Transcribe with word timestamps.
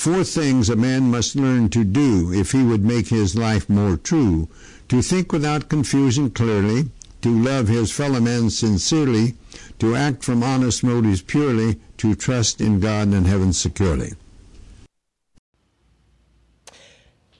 Four 0.00 0.24
things 0.24 0.70
a 0.70 0.76
man 0.76 1.10
must 1.10 1.36
learn 1.36 1.68
to 1.68 1.84
do 1.84 2.32
if 2.32 2.52
he 2.52 2.62
would 2.62 2.82
make 2.82 3.08
his 3.08 3.36
life 3.36 3.68
more 3.68 3.98
true 3.98 4.48
to 4.88 5.02
think 5.02 5.30
without 5.30 5.68
confusion 5.68 6.30
clearly, 6.30 6.88
to 7.20 7.28
love 7.28 7.68
his 7.68 7.92
fellow 7.92 8.18
men 8.18 8.48
sincerely, 8.48 9.34
to 9.78 9.94
act 9.94 10.24
from 10.24 10.42
honest 10.42 10.82
motives 10.82 11.20
purely, 11.20 11.78
to 11.98 12.14
trust 12.14 12.62
in 12.62 12.80
God 12.80 13.08
and 13.08 13.26
heaven 13.26 13.52
securely. 13.52 14.12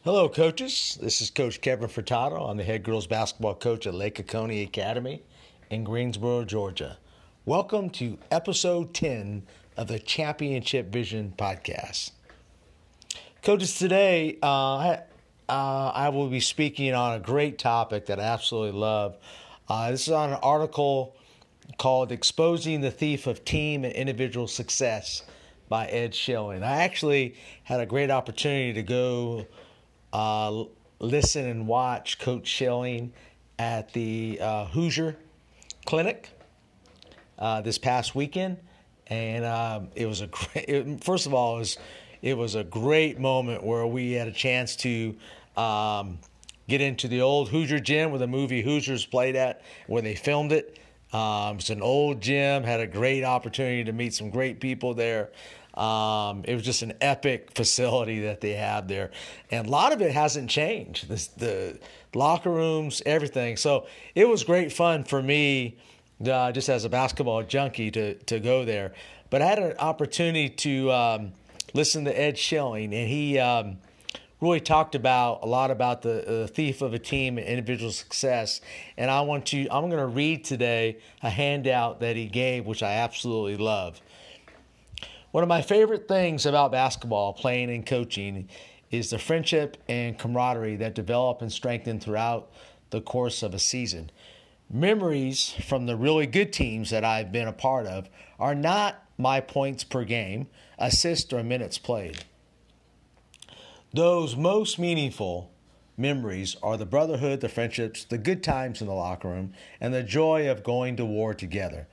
Hello, 0.05 0.29
coaches. 0.29 0.99
This 1.01 1.23
is 1.23 1.31
Coach 1.31 1.63
Kevin 1.63 1.89
Furtado. 1.89 2.47
I'm 2.47 2.59
the 2.59 2.65
head 2.65 2.83
girls 2.83 3.07
basketball 3.07 3.55
coach 3.55 3.87
at 3.87 3.95
Lake 3.95 4.21
Oconee 4.21 4.65
Academy 4.65 5.23
in 5.71 5.83
Greensboro, 5.83 6.45
Georgia. 6.45 6.99
Welcome 7.47 7.89
to 7.93 8.19
episode 8.31 8.93
10 8.93 9.47
of 9.79 9.89
the 9.89 9.99
Championship 9.99 10.93
Vision 10.93 11.33
podcast. 11.39 12.11
Coaches, 13.43 13.79
today 13.79 14.37
uh, 14.43 14.99
uh, 15.49 15.93
I 15.95 16.11
will 16.11 16.29
be 16.29 16.41
speaking 16.41 16.93
on 16.93 17.17
a 17.17 17.21
great 17.21 17.59
topic 17.59 18.05
that 18.07 18.21
I 18.21 18.25
absolutely 18.25 18.79
love. 18.79 19.17
Uh, 19.67 19.91
this 19.91 20.09
is 20.09 20.13
on 20.13 20.29
an 20.29 20.39
article 20.43 21.17
called 21.79 22.13
Exposing 22.13 22.83
the 22.83 22.91
Thief 22.91 23.27
of 23.27 23.43
Team 23.43 23.83
and 23.87 23.95
Individual 23.95 24.47
Success 24.47 25.23
by 25.71 25.87
Ed 25.87 26.15
Schilling. 26.15 26.63
I 26.63 26.83
actually 26.83 27.35
had 27.63 27.81
a 27.81 27.87
great 27.87 28.11
opportunity 28.11 28.75
to 28.75 28.83
go 28.83 29.47
uh, 30.13 30.65
listen 30.99 31.47
and 31.47 31.67
watch 31.67 32.19
Coach 32.19 32.47
Schilling 32.47 33.11
at 33.59 33.95
the 33.95 34.39
uh, 34.39 34.67
Hoosier 34.67 35.17
Clinic 35.87 36.29
uh, 37.39 37.63
this 37.63 37.79
past 37.79 38.15
weekend. 38.15 38.59
And 39.07 39.47
um, 39.47 39.89
it 39.95 40.05
was 40.05 40.21
a 40.21 40.27
great, 40.31 40.69
it, 40.69 41.03
first 41.03 41.25
of 41.25 41.33
all, 41.33 41.57
it 41.57 41.61
was 41.61 41.79
it 42.23 42.37
was 42.37 42.55
a 42.55 42.65
great 42.65 43.19
moment 43.19 43.63
where 43.63 43.87
we 43.87 44.13
had 44.13 44.29
a 44.29 44.33
chance 44.33 44.77
to 44.77 45.17
um, 45.57 46.19
get 46.69 46.81
into 46.81 47.09
the 47.09 47.21
old 47.21 47.49
Hoosier 47.49 47.81
gym 47.81 48.11
where 48.11 48.19
the 48.19 48.27
movie 48.27 48.63
Hoosiers 48.63 49.05
played 49.05 49.37
at, 49.37 49.63
where 49.87 50.03
they 50.03 50.15
filmed 50.15 50.53
it. 50.53 50.79
Um, 51.13 51.57
it's 51.57 51.71
an 51.71 51.83
old 51.83 52.21
gym, 52.21 52.63
had 52.63 52.81
a 52.81 52.87
great 52.87 53.25
opportunity 53.25 53.85
to 53.85 53.93
meet 53.93 54.15
some 54.15 54.31
great 54.31 54.61
people 54.61 54.95
there. 54.95 55.31
Um, 55.75 56.45
it 56.45 56.55
was 56.55 56.63
just 56.63 56.83
an 56.83 56.93
epic 57.01 57.51
facility 57.55 58.21
that 58.21 58.41
they 58.41 58.53
have 58.53 58.87
there. 58.87 59.11
And 59.51 59.67
a 59.67 59.71
lot 59.71 59.93
of 59.93 60.03
it 60.03 60.13
hasn't 60.13 60.51
changed 60.51 61.09
this, 61.09 61.29
the 61.29 61.79
locker 62.15 62.51
rooms, 62.51 63.03
everything. 63.07 63.57
So 63.57 63.87
it 64.15 64.29
was 64.29 64.45
great 64.45 64.73
fun 64.73 65.05
for 65.05 65.23
me, 65.23 65.77
uh, 66.25 66.53
just 66.53 66.69
as 66.69 66.85
a 66.85 66.89
basketball 66.89 67.43
junkie, 67.43 67.91
to, 67.93 68.15
to 68.15 68.39
go 68.39 68.65
there. 68.65 68.93
But 69.31 69.43
I 69.43 69.47
had 69.47 69.59
an 69.59 69.77
opportunity 69.79 70.49
to 70.49 70.93
um, 70.93 71.33
listened 71.73 72.07
to 72.07 72.19
Ed 72.19 72.39
Schilling, 72.39 72.95
and 72.95 73.09
he 73.09 73.39
um, 73.39 73.79
really 74.41 74.61
talked 74.61 74.95
about 74.95 75.41
a 75.43 75.47
lot 75.47 75.71
about 75.71 76.03
the 76.03 76.51
thief 76.53 76.83
of 76.83 76.95
a 76.95 76.99
team 76.99 77.39
and 77.39 77.47
individual 77.47 77.93
success. 77.93 78.61
And 78.97 79.11
I 79.11 79.21
want 79.21 79.47
to, 79.47 79.69
I'm 79.71 79.91
going 79.91 80.01
to 80.03 80.07
read 80.07 80.45
today 80.45 80.99
a 81.23 81.31
handout 81.31 82.01
that 82.01 82.17
he 82.17 82.27
gave, 82.27 82.67
which 82.67 82.83
I 82.83 82.93
absolutely 82.95 83.57
love. 83.57 84.01
One 85.31 85.45
of 85.45 85.49
my 85.49 85.63
favorite 85.63 86.09
things 86.09 86.47
about 86.47 86.73
basketball, 86.73 87.33
playing 87.35 87.71
and 87.71 87.87
coaching, 87.87 88.49
is 88.91 89.11
the 89.11 89.19
friendship 89.19 89.77
and 89.89 90.19
camaraderie 90.19 90.77
that 90.77 90.95
develop 90.95 91.43
and 91.43 91.53
strengthen 91.53 92.01
throughout 92.01 92.51
the 92.91 93.01
course 93.01 93.43
of 93.45 93.55
a 93.55 93.59
season. 93.59 94.11
Memories 94.69 95.55
from 95.69 95.87
the 95.87 95.97
really 95.97 96.27
good 96.27 96.53
teams 96.53 96.91
that 96.91 97.05
I've 97.05 97.31
been 97.31 97.47
a 97.47 97.53
part 97.53 97.87
of 97.87 98.09
are 98.41 98.55
not 98.55 99.05
my 99.21 99.41
points 99.41 99.85
per 99.85 100.05
game, 100.05 100.49
assists, 100.79 101.33
or 101.33 101.43
minutes 101.43 101.79
played. 101.79 102.25
Those 103.93 104.37
most 104.37 104.79
meaningful 104.79 105.51
memories 105.97 106.57
are 106.63 106.77
the 106.77 106.87
brotherhood, 106.87 107.41
the 107.41 107.49
friendships, 107.49 108.05
the 108.05 108.19
good 108.19 108.43
times 108.43 108.81
in 108.81 108.87
the 108.87 108.95
locker 108.95 109.29
room, 109.29 109.53
and 109.81 109.93
the 109.93 110.03
joy 110.03 110.51
of 110.51 110.65
going 110.65 110.97
to 110.97 111.05
war 111.05 111.35
together. 111.35 111.87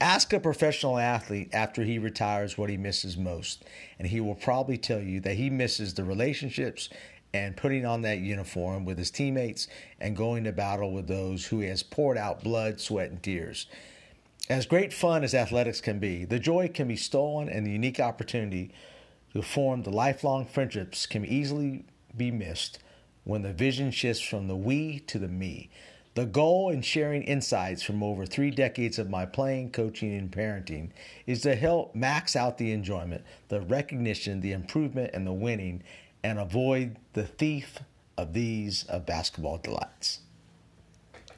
Ask 0.00 0.32
a 0.32 0.40
professional 0.40 0.98
athlete 0.98 1.50
after 1.52 1.84
he 1.84 1.98
retires 1.98 2.58
what 2.58 2.68
he 2.68 2.76
misses 2.76 3.16
most, 3.16 3.64
and 3.98 4.08
he 4.08 4.20
will 4.20 4.34
probably 4.34 4.76
tell 4.76 5.00
you 5.00 5.20
that 5.20 5.36
he 5.36 5.50
misses 5.50 5.94
the 5.94 6.04
relationships 6.04 6.88
and 7.32 7.56
putting 7.56 7.84
on 7.84 8.02
that 8.02 8.18
uniform 8.18 8.84
with 8.84 8.98
his 8.98 9.10
teammates 9.10 9.66
and 10.00 10.16
going 10.16 10.44
to 10.44 10.52
battle 10.52 10.92
with 10.92 11.06
those 11.06 11.46
who 11.46 11.60
has 11.60 11.82
poured 11.82 12.18
out 12.18 12.44
blood, 12.44 12.80
sweat, 12.80 13.10
and 13.10 13.22
tears. 13.22 13.66
As 14.48 14.66
great 14.66 14.92
fun 14.92 15.24
as 15.24 15.34
athletics 15.34 15.80
can 15.80 15.98
be, 15.98 16.26
the 16.26 16.38
joy 16.38 16.68
can 16.68 16.86
be 16.86 16.96
stolen 16.96 17.48
and 17.48 17.66
the 17.66 17.70
unique 17.70 17.98
opportunity 17.98 18.72
to 19.32 19.40
form 19.40 19.82
the 19.82 19.90
lifelong 19.90 20.44
friendships 20.44 21.06
can 21.06 21.24
easily 21.24 21.86
be 22.14 22.30
missed 22.30 22.78
when 23.24 23.40
the 23.40 23.54
vision 23.54 23.90
shifts 23.90 24.22
from 24.22 24.46
the 24.46 24.56
we 24.56 24.98
to 25.00 25.18
the 25.18 25.28
me. 25.28 25.70
The 26.14 26.26
goal 26.26 26.68
in 26.68 26.82
sharing 26.82 27.22
insights 27.22 27.82
from 27.82 28.02
over 28.02 28.26
three 28.26 28.50
decades 28.50 28.98
of 28.98 29.08
my 29.08 29.24
playing, 29.24 29.70
coaching, 29.70 30.14
and 30.14 30.30
parenting 30.30 30.90
is 31.26 31.40
to 31.42 31.56
help 31.56 31.94
max 31.94 32.36
out 32.36 32.58
the 32.58 32.70
enjoyment, 32.70 33.24
the 33.48 33.62
recognition, 33.62 34.40
the 34.40 34.52
improvement, 34.52 35.10
and 35.14 35.26
the 35.26 35.32
winning, 35.32 35.82
and 36.22 36.38
avoid 36.38 36.98
the 37.14 37.24
thief 37.24 37.78
of 38.18 38.34
these 38.34 38.84
of 38.84 39.06
basketball 39.06 39.58
delights. 39.58 40.20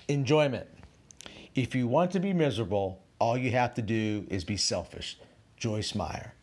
Enjoyment. 0.09 0.67
If 1.57 1.75
you 1.75 1.89
want 1.89 2.11
to 2.11 2.21
be 2.21 2.35
miserable, 2.35 3.03
all 3.19 3.39
you 3.39 3.51
have 3.53 3.73
to 3.77 3.83
do 3.83 4.27
is 4.29 4.45
be 4.45 4.59
selfish. 4.59 5.17
Joyce 5.57 5.95
Meyer. 5.95 6.35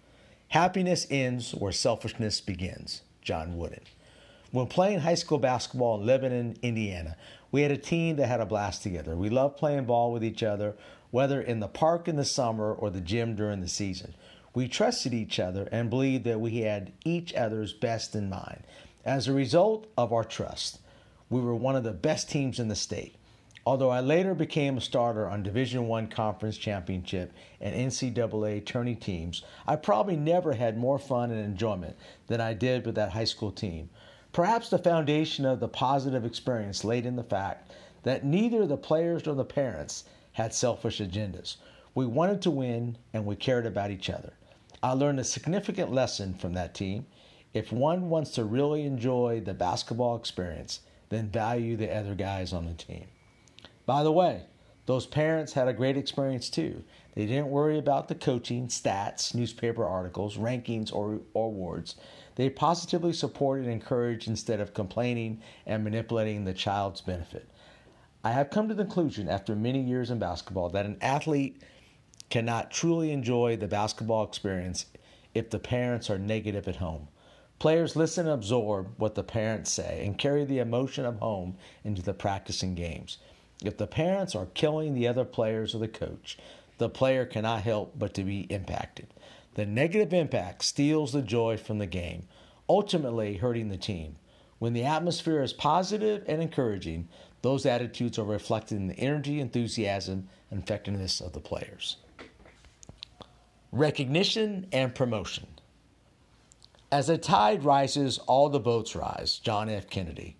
Happiness 0.48 1.06
ends 1.08 1.52
where 1.52 1.72
selfishness 1.72 2.42
begins. 2.42 3.04
John 3.22 3.56
Wooden. 3.56 3.84
When 4.50 4.66
playing 4.66 5.02
high 5.02 5.14
school 5.14 5.38
basketball 5.38 6.00
in 6.00 6.08
Lebanon, 6.08 6.58
Indiana, 6.64 7.16
we 7.52 7.62
had 7.62 7.70
a 7.70 7.78
team 7.78 8.16
that 8.16 8.26
had 8.26 8.42
a 8.42 8.46
blast 8.48 8.82
together. 8.82 9.16
We 9.16 9.30
loved 9.30 9.58
playing 9.58 9.86
ball 9.86 10.12
with 10.12 10.24
each 10.24 10.42
other, 10.42 10.74
whether 11.12 11.40
in 11.40 11.60
the 11.60 11.68
park 11.68 12.08
in 12.08 12.16
the 12.16 12.26
summer 12.26 12.74
or 12.74 12.90
the 12.90 13.00
gym 13.00 13.36
during 13.36 13.62
the 13.62 13.68
season. 13.68 14.16
We 14.56 14.68
trusted 14.68 15.14
each 15.14 15.40
other 15.40 15.70
and 15.72 15.92
believed 15.92 16.24
that 16.24 16.42
we 16.42 16.62
had 16.62 16.92
each 17.06 17.36
other's 17.36 17.72
best 17.72 18.16
in 18.16 18.32
mind. 18.32 18.64
As 19.06 19.28
a 19.28 19.34
result 19.34 19.86
of 19.96 20.12
our 20.12 20.24
trust, 20.24 20.80
we 21.30 21.40
were 21.40 21.54
one 21.54 21.76
of 21.76 21.84
the 21.84 21.92
best 21.92 22.32
teams 22.32 22.60
in 22.60 22.68
the 22.68 22.76
state. 22.76 23.16
Although 23.66 23.92
I 23.92 24.02
later 24.02 24.36
became 24.36 24.76
a 24.76 24.82
starter 24.82 25.30
on 25.30 25.42
Division 25.42 25.88
One 25.88 26.08
Conference 26.08 26.58
Championship 26.58 27.32
and 27.62 27.74
NCAA 27.74 28.66
tourney 28.66 28.94
teams, 28.94 29.42
I 29.66 29.78
probably 29.78 30.18
never 30.18 30.52
had 30.52 30.78
more 30.78 31.00
fun 31.00 31.32
and 31.32 31.40
enjoyment 31.40 31.96
than 32.28 32.42
I 32.42 32.54
did 32.54 32.86
with 32.86 32.96
that 32.96 33.12
high 33.12 33.24
school 33.24 33.54
team. 33.54 33.90
Perhaps 34.34 34.70
the 34.70 34.78
foundation 34.78 35.46
of 35.46 35.62
the 35.62 35.70
positive 35.70 36.26
experience 36.26 36.84
laid 36.84 37.06
in 37.06 37.16
the 37.16 37.24
fact 37.24 37.72
that 38.04 38.26
neither 38.26 38.68
the 38.68 38.76
players 38.76 39.26
nor 39.26 39.36
the 39.36 39.46
parents 39.46 40.04
had 40.34 40.54
selfish 40.54 41.00
agendas. 41.00 41.56
We 41.96 42.06
wanted 42.06 42.42
to 42.42 42.52
win 42.52 42.98
and 43.14 43.26
we 43.26 43.38
cared 43.38 43.66
about 43.66 43.92
each 43.92 44.10
other. 44.10 44.34
I 44.82 44.92
learned 44.92 45.22
a 45.22 45.24
significant 45.24 45.90
lesson 45.90 46.34
from 46.34 46.52
that 46.56 46.74
team. 46.74 47.06
If 47.54 47.72
one 47.72 48.10
wants 48.10 48.32
to 48.32 48.44
really 48.44 48.84
enjoy 48.84 49.40
the 49.40 49.54
basketball 49.54 50.18
experience, 50.18 50.82
then 51.08 51.30
value 51.30 51.78
the 51.78 51.96
other 51.96 52.16
guys 52.16 52.52
on 52.52 52.66
the 52.66 52.74
team. 52.74 53.06
By 53.86 54.04
the 54.04 54.12
way, 54.12 54.44
those 54.86 55.06
parents 55.06 55.54
had 55.54 55.68
a 55.68 55.74
great 55.74 55.98
experience 55.98 56.50
too. 56.50 56.84
They 57.16 57.26
didn't 57.26 57.50
worry 57.50 57.78
about 57.78 58.08
the 58.08 58.16
coaching, 58.16 58.68
stats, 58.68 59.36
newspaper 59.36 59.86
articles, 59.86 60.38
rankings, 60.38 60.94
or, 60.94 61.22
or 61.34 61.48
awards. 61.48 61.96
They 62.36 62.50
positively 62.50 63.14
supported 63.14 63.66
and 63.66 63.74
encouraged 63.74 64.28
instead 64.28 64.60
of 64.60 64.74
complaining 64.74 65.42
and 65.66 65.84
manipulating 65.84 66.44
the 66.44 66.54
child's 66.54 67.02
benefit. 67.02 67.48
I 68.24 68.32
have 68.32 68.50
come 68.50 68.68
to 68.70 68.74
the 68.74 68.84
conclusion 68.84 69.30
after 69.30 69.56
many 69.56 69.82
years 69.82 70.10
in 70.10 70.18
basketball 70.18 70.70
that 70.70 70.86
an 70.86 70.98
athlete 71.02 71.62
cannot 72.30 72.72
truly 72.72 73.12
enjoy 73.12 73.58
the 73.58 73.68
basketball 73.68 74.24
experience 74.24 74.86
if 75.34 75.50
the 75.50 75.60
parents 75.60 76.10
are 76.10 76.18
negative 76.18 76.68
at 76.68 76.78
home. 76.78 77.08
Players 77.60 77.96
listen 77.96 78.26
and 78.26 78.34
absorb 78.34 78.94
what 78.98 79.16
the 79.16 79.24
parents 79.24 79.72
say 79.72 80.04
and 80.06 80.18
carry 80.18 80.44
the 80.44 80.60
emotion 80.60 81.06
of 81.06 81.20
home 81.20 81.58
into 81.84 82.02
the 82.02 82.14
practicing 82.14 82.76
games. 82.76 83.18
If 83.64 83.78
the 83.78 83.88
parents 83.88 84.36
are 84.36 84.48
killing 84.54 84.94
the 84.94 85.08
other 85.08 85.26
players 85.26 85.74
or 85.74 85.80
the 85.80 85.88
coach, 85.88 86.38
the 86.78 86.90
player 86.90 87.26
cannot 87.26 87.64
help 87.64 87.98
but 87.98 88.14
to 88.16 88.24
be 88.24 88.42
impacted. 88.42 89.08
The 89.56 89.66
negative 89.66 90.14
impact 90.14 90.64
steals 90.64 91.14
the 91.14 91.22
joy 91.22 91.58
from 91.58 91.78
the 91.78 91.86
game, 91.86 92.28
ultimately 92.68 93.38
hurting 93.38 93.70
the 93.70 93.78
team. 93.78 94.16
When 94.60 94.74
the 94.74 94.84
atmosphere 94.84 95.42
is 95.42 95.54
positive 95.54 96.24
and 96.28 96.42
encouraging, 96.42 97.08
those 97.42 97.66
attitudes 97.66 98.18
are 98.18 98.24
reflected 98.24 98.78
in 98.78 98.88
the 98.88 99.00
energy, 99.00 99.40
enthusiasm, 99.40 100.30
and 100.50 100.64
effectiveness 100.64 101.22
of 101.22 101.34
the 101.34 101.40
players. 101.40 101.98
Recognition 103.72 104.68
and 104.72 104.96
promotion. 104.96 105.48
As 106.92 107.08
the 107.08 107.18
tide 107.18 107.64
rises, 107.64 108.20
all 108.20 108.50
the 108.50 108.60
boats 108.60 108.96
rise. 108.96 109.40
John 109.40 109.68
F. 109.68 109.90
Kennedy. 109.90 110.38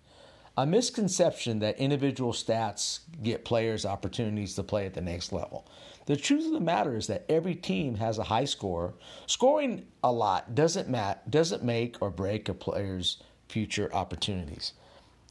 A 0.56 0.64
misconception 0.64 1.58
that 1.58 1.78
individual 1.78 2.32
stats 2.32 3.00
get 3.22 3.44
players 3.44 3.84
opportunities 3.84 4.54
to 4.54 4.62
play 4.62 4.86
at 4.86 4.94
the 4.94 5.00
next 5.00 5.32
level. 5.32 5.66
The 6.06 6.16
truth 6.16 6.46
of 6.46 6.52
the 6.52 6.60
matter 6.60 6.96
is 6.96 7.06
that 7.08 7.24
every 7.28 7.54
team 7.54 7.96
has 7.96 8.18
a 8.18 8.24
high 8.24 8.44
score. 8.44 8.94
Scoring 9.26 9.86
a 10.02 10.12
lot 10.12 10.54
doesn't 10.54 10.88
mat- 10.88 11.30
doesn't 11.30 11.64
make 11.64 12.00
or 12.00 12.10
break 12.10 12.48
a 12.48 12.54
player's 12.54 13.22
future 13.48 13.92
opportunities. 13.92 14.74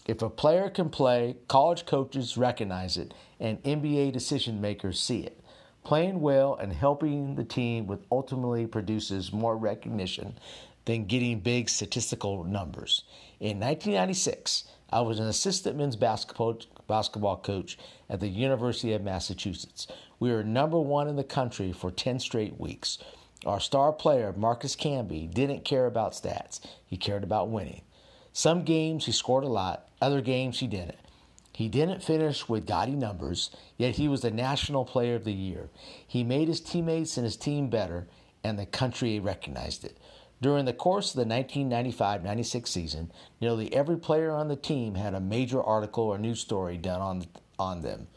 If 0.06 0.22
a 0.22 0.30
player 0.30 0.70
can 0.70 0.90
play, 0.90 1.38
college 1.48 1.86
coaches 1.86 2.38
recognize 2.38 2.98
it 2.98 3.14
and 3.40 3.64
NBA 3.64 4.12
decision 4.12 4.60
makers 4.60 5.00
see 5.00 5.22
it. 5.22 5.40
Playing 5.86 6.20
well 6.20 6.56
and 6.56 6.74
helping 6.74 7.36
the 7.36 7.44
team 7.44 7.88
with 7.88 8.06
ultimately 8.12 8.66
produces 8.66 9.32
more 9.32 9.56
recognition 9.56 10.38
than 10.86 11.06
getting 11.06 11.40
big 11.40 11.70
statistical 11.70 12.44
numbers. 12.44 13.04
In 13.40 13.60
1996, 13.60 14.66
I 14.94 15.02
was 15.02 15.20
an 15.20 15.26
assistant 15.26 15.76
men's 15.76 15.96
basketball, 15.96 16.60
basketball 16.88 17.38
coach 17.38 17.80
at 18.12 18.20
the 18.20 18.28
University 18.28 18.94
of 18.94 19.02
Massachusetts. 19.02 19.88
We 20.20 20.32
were 20.32 20.44
number 20.44 20.80
one 20.80 21.08
in 21.08 21.16
the 21.16 21.24
country 21.24 21.72
for 21.72 21.90
10 21.90 22.20
straight 22.20 22.60
weeks. 22.60 23.00
Our 23.44 23.60
star 23.60 23.92
player, 23.92 24.32
Marcus 24.38 24.76
Camby, 24.76 25.34
didn't 25.34 25.66
care 25.66 25.88
about 25.88 26.14
stats, 26.14 26.60
he 26.86 26.96
cared 26.96 27.24
about 27.24 27.50
winning. 27.50 27.82
Some 28.34 28.64
games 28.64 29.08
he 29.08 29.12
scored 29.12 29.44
a 29.44 29.48
lot, 29.48 29.90
other 30.00 30.22
games 30.22 30.60
he 30.60 30.68
didn't. 30.68 31.00
He 31.54 31.70
didn't 31.70 32.04
finish 32.04 32.48
with 32.48 32.68
gaudy 32.68 32.96
numbers, 32.96 33.50
yet 33.78 33.96
he 33.96 34.08
was 34.08 34.22
the 34.22 34.30
National 34.30 34.86
Player 34.86 35.16
of 35.16 35.24
the 35.24 35.34
Year. 35.34 35.70
He 36.08 36.24
made 36.24 36.48
his 36.48 36.62
teammates 36.62 37.18
and 37.18 37.26
his 37.26 37.36
team 37.36 37.68
better, 37.68 38.08
and 38.44 38.60
the 38.60 38.68
country 38.68 39.20
recognized 39.20 39.86
it. 39.86 39.98
During 40.44 40.66
the 40.66 40.74
course 40.74 41.12
of 41.12 41.16
the 41.16 41.34
1995 41.34 42.22
96 42.22 42.70
season, 42.70 43.12
nearly 43.40 43.74
every 43.74 43.96
player 43.96 44.32
on 44.32 44.50
the 44.50 44.58
team 44.58 44.96
had 44.96 45.14
a 45.14 45.22
major 45.22 45.64
article 45.64 46.04
or 46.04 46.18
news 46.18 46.42
story 46.42 46.76
done 46.76 47.00
on, 47.00 47.26
on 47.58 47.80
them. 47.80 48.08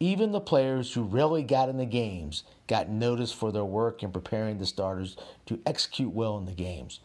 Even 0.00 0.32
the 0.32 0.40
players 0.40 0.92
who 0.92 1.04
rarely 1.04 1.44
got 1.44 1.68
in 1.68 1.76
the 1.76 1.86
games 1.86 2.42
got 2.66 2.88
noticed 2.88 3.36
for 3.36 3.52
their 3.52 3.64
work 3.64 4.02
in 4.02 4.10
preparing 4.10 4.58
the 4.58 4.66
starters 4.66 5.16
to 5.46 5.60
execute 5.64 6.12
well 6.12 6.36
in 6.36 6.46
the 6.46 6.52
games. 6.52 6.98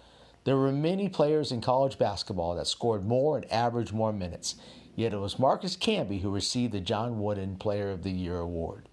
There 0.44 0.58
were 0.58 0.72
many 0.72 1.08
players 1.08 1.52
in 1.52 1.62
college 1.62 2.00
basketball 2.00 2.56
that 2.56 2.66
scored 2.66 3.06
more 3.06 3.38
and 3.38 3.52
averaged 3.52 3.94
more 3.94 4.12
minutes, 4.12 4.56
yet 4.96 5.14
it 5.14 5.20
was 5.20 5.38
Marcus 5.38 5.78
Camby 5.78 6.20
who 6.20 6.32
received 6.32 6.74
the 6.74 6.80
John 6.80 7.22
Wooden 7.22 7.58
Player 7.58 7.92
of 7.92 8.02
the 8.02 8.10
Year 8.10 8.40
award. 8.40 8.90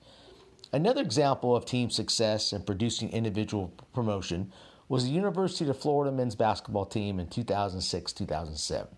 Another 0.74 1.00
example 1.00 1.56
of 1.56 1.64
team 1.64 1.88
success 1.88 2.52
and 2.52 2.66
producing 2.66 3.10
individual 3.12 3.72
promotion 3.94 4.52
was 4.90 5.04
the 5.04 5.10
University 5.10 5.70
of 5.70 5.78
Florida 5.78 6.10
men's 6.10 6.34
basketball 6.34 6.84
team 6.84 7.20
in 7.20 7.28
2006 7.28 8.12
2007. 8.12 8.88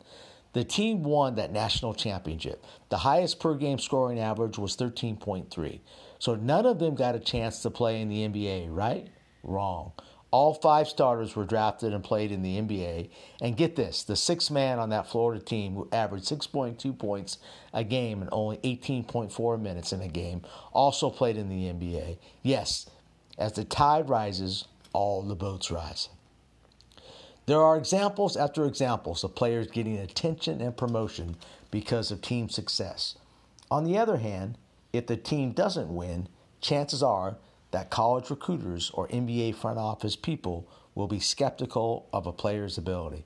The 0.55 0.65
team 0.65 1.03
won 1.03 1.35
that 1.35 1.53
national 1.53 1.93
championship. 1.93 2.65
The 2.89 2.97
highest 2.97 3.39
per 3.39 3.55
game 3.55 3.79
scoring 3.79 4.19
average 4.19 4.59
was 4.59 4.75
13.3. 4.75 5.81
So 6.19 6.35
none 6.35 6.65
of 6.65 6.79
them 6.79 6.95
got 6.95 7.15
a 7.15 7.21
chance 7.21 7.61
to 7.61 7.71
play 7.71 8.01
in 8.01 8.09
the 8.09 8.27
NBA, 8.27 8.69
right? 8.71 9.09
Wrong. 9.43 9.93
All 10.31 10.55
five 10.55 10.89
starters 10.89 11.37
were 11.37 11.45
drafted 11.45 11.93
and 11.93 12.03
played 12.03 12.33
in 12.33 12.41
the 12.41 12.59
NBA. 12.59 13.11
And 13.43 13.55
get 13.55 13.77
this 13.77 14.03
the 14.03 14.17
sixth 14.17 14.51
man 14.51 14.79
on 14.79 14.89
that 14.91 15.09
Florida 15.11 15.43
team 15.43 15.75
who 15.75 15.89
averaged 15.93 16.25
6.2 16.25 16.99
points 16.99 17.37
a 17.75 17.85
game 17.85 18.23
and 18.23 18.31
only 18.33 18.57
18.4 18.59 19.61
minutes 19.61 19.93
in 19.93 20.01
a 20.01 20.09
game 20.09 20.41
also 20.73 21.11
played 21.11 21.37
in 21.37 21.51
the 21.51 21.65
NBA. 21.65 22.17
Yes, 22.43 22.89
as 23.37 23.53
the 23.53 23.65
tide 23.65 24.09
rises, 24.09 24.67
all 24.93 25.23
the 25.23 25.35
boats 25.35 25.71
rise. 25.71 26.09
There 27.47 27.61
are 27.61 27.77
examples 27.77 28.37
after 28.37 28.65
examples 28.65 29.25
of 29.25 29.35
players 29.35 29.67
getting 29.67 29.99
attention 29.99 30.61
and 30.61 30.77
promotion 30.77 31.37
because 31.71 32.11
of 32.11 32.23
team 32.23 32.49
success. 32.49 33.17
On 33.71 33.85
the 33.85 33.99
other 33.99 34.19
hand, 34.19 34.59
if 34.93 35.07
the 35.07 35.17
team 35.17 35.53
doesn't 35.53 35.95
win, 35.95 36.29
chances 36.61 37.03
are 37.03 37.37
that 37.73 37.91
college 37.91 38.31
recruiters 38.31 38.91
or 38.91 39.09
NBA 39.09 39.57
front 39.57 39.79
office 39.79 40.15
people 40.15 40.69
will 40.95 41.09
be 41.09 41.19
skeptical 41.19 42.07
of 42.13 42.27
a 42.27 42.33
player's 42.33 42.79
ability. 42.79 43.25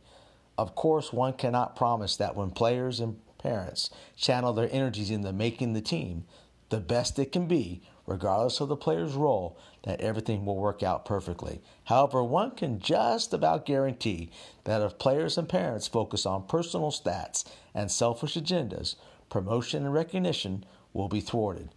Of 0.56 0.74
course, 0.74 1.12
one 1.12 1.34
cannot 1.34 1.76
promise 1.76 2.16
that 2.16 2.36
when 2.36 2.50
players 2.50 3.00
and 3.00 3.20
parents 3.38 3.90
channel 4.16 4.52
their 4.52 4.72
energies 4.72 5.10
into 5.10 5.32
making 5.32 5.74
the 5.74 5.82
team 5.82 6.24
the 6.70 6.80
best 6.80 7.18
it 7.18 7.32
can 7.32 7.46
be, 7.46 7.82
regardless 8.06 8.60
of 8.60 8.68
the 8.68 8.76
player's 8.76 9.14
role, 9.14 9.58
that 9.82 10.00
everything 10.00 10.44
will 10.44 10.56
work 10.56 10.82
out 10.82 11.04
perfectly. 11.04 11.60
However, 11.84 12.22
one 12.22 12.52
can 12.52 12.78
just 12.78 13.32
about 13.32 13.66
guarantee 13.66 14.30
that 14.64 14.82
if 14.82 14.98
players 14.98 15.36
and 15.36 15.48
parents 15.48 15.88
focus 15.88 16.26
on 16.26 16.46
personal 16.46 16.90
stats 16.90 17.44
and 17.74 17.90
selfish 17.90 18.34
agendas, 18.34 18.96
promotion 19.28 19.84
and 19.84 19.94
recognition 19.94 20.64
will 20.92 21.08
be 21.08 21.20
thwarted. 21.20 21.68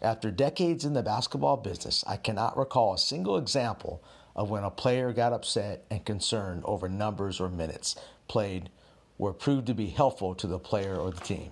After 0.00 0.30
decades 0.30 0.84
in 0.84 0.94
the 0.94 1.02
basketball 1.02 1.58
business, 1.58 2.02
I 2.06 2.16
cannot 2.16 2.56
recall 2.56 2.94
a 2.94 2.98
single 2.98 3.36
example 3.36 4.02
of 4.34 4.50
when 4.50 4.64
a 4.64 4.70
player 4.70 5.12
got 5.12 5.32
upset 5.32 5.84
and 5.90 6.04
concerned 6.04 6.62
over 6.64 6.88
numbers 6.88 7.40
or 7.40 7.48
minutes 7.48 7.96
played 8.28 8.70
were 9.18 9.32
proved 9.32 9.66
to 9.66 9.74
be 9.74 9.86
helpful 9.86 10.34
to 10.34 10.46
the 10.46 10.58
player 10.58 10.96
or 10.96 11.10
the 11.10 11.20
team. 11.20 11.50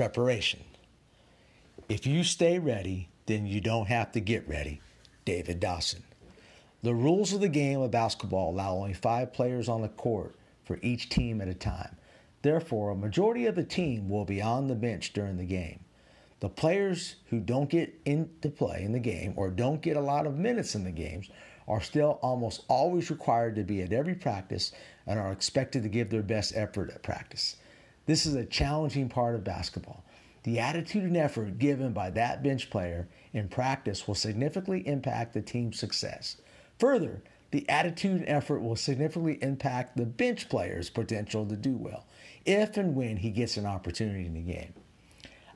Preparation. 0.00 0.60
If 1.90 2.06
you 2.06 2.24
stay 2.24 2.58
ready, 2.58 3.10
then 3.26 3.44
you 3.44 3.60
don't 3.60 3.88
have 3.88 4.12
to 4.12 4.20
get 4.20 4.48
ready. 4.48 4.80
David 5.26 5.60
Dawson. 5.60 6.04
The 6.82 6.94
rules 6.94 7.34
of 7.34 7.42
the 7.42 7.50
game 7.50 7.82
of 7.82 7.90
basketball 7.90 8.52
allow 8.52 8.76
only 8.76 8.94
five 8.94 9.34
players 9.34 9.68
on 9.68 9.82
the 9.82 9.90
court 9.90 10.36
for 10.64 10.78
each 10.80 11.10
team 11.10 11.42
at 11.42 11.48
a 11.48 11.54
time. 11.54 11.98
Therefore, 12.40 12.88
a 12.88 12.96
majority 12.96 13.44
of 13.44 13.56
the 13.56 13.62
team 13.62 14.08
will 14.08 14.24
be 14.24 14.40
on 14.40 14.68
the 14.68 14.74
bench 14.74 15.12
during 15.12 15.36
the 15.36 15.44
game. 15.44 15.80
The 16.38 16.48
players 16.48 17.16
who 17.26 17.38
don't 17.38 17.68
get 17.68 17.92
into 18.06 18.48
play 18.48 18.82
in 18.82 18.92
the 18.92 19.00
game 19.00 19.34
or 19.36 19.50
don't 19.50 19.82
get 19.82 19.98
a 19.98 20.00
lot 20.00 20.26
of 20.26 20.38
minutes 20.38 20.74
in 20.74 20.84
the 20.84 20.90
games 20.90 21.28
are 21.68 21.82
still 21.82 22.18
almost 22.22 22.64
always 22.68 23.10
required 23.10 23.54
to 23.56 23.64
be 23.64 23.82
at 23.82 23.92
every 23.92 24.14
practice 24.14 24.72
and 25.06 25.20
are 25.20 25.30
expected 25.30 25.82
to 25.82 25.90
give 25.90 26.08
their 26.08 26.22
best 26.22 26.56
effort 26.56 26.88
at 26.88 27.02
practice. 27.02 27.56
This 28.06 28.26
is 28.26 28.34
a 28.34 28.44
challenging 28.44 29.08
part 29.08 29.34
of 29.34 29.44
basketball. 29.44 30.04
The 30.42 30.58
attitude 30.58 31.04
and 31.04 31.16
effort 31.16 31.58
given 31.58 31.92
by 31.92 32.10
that 32.10 32.42
bench 32.42 32.70
player 32.70 33.08
in 33.32 33.48
practice 33.48 34.08
will 34.08 34.14
significantly 34.14 34.86
impact 34.86 35.34
the 35.34 35.42
team's 35.42 35.78
success. 35.78 36.38
Further, 36.78 37.22
the 37.50 37.68
attitude 37.68 38.20
and 38.20 38.28
effort 38.28 38.60
will 38.60 38.76
significantly 38.76 39.38
impact 39.42 39.96
the 39.96 40.06
bench 40.06 40.48
player's 40.48 40.88
potential 40.88 41.44
to 41.46 41.56
do 41.56 41.76
well 41.76 42.06
if 42.46 42.76
and 42.76 42.94
when 42.94 43.18
he 43.18 43.30
gets 43.30 43.56
an 43.56 43.66
opportunity 43.66 44.24
in 44.24 44.34
the 44.34 44.40
game. 44.40 44.72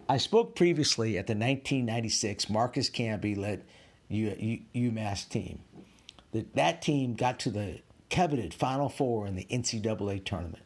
I 0.08 0.18
spoke 0.18 0.54
previously 0.54 1.16
at 1.16 1.26
the 1.26 1.32
1996 1.32 2.50
Marcus 2.50 2.90
Camby 2.90 3.36
led 3.36 3.64
UMass 4.10 5.28
team. 5.28 5.60
That 6.32 6.82
team 6.82 7.14
got 7.14 7.38
to 7.40 7.50
the 7.50 7.80
coveted 8.10 8.52
Final 8.52 8.88
Four 8.88 9.26
in 9.26 9.34
the 9.34 9.46
NCAA 9.50 10.24
tournament. 10.24 10.63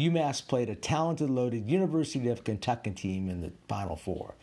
UMass 0.00 0.46
played 0.46 0.70
a 0.70 0.74
talented, 0.74 1.28
loaded 1.28 1.70
University 1.70 2.28
of 2.28 2.42
Kentucky 2.42 2.90
team 2.92 3.28
in 3.28 3.42
the 3.42 3.52
Final 3.68 3.96
Four. 3.96 4.34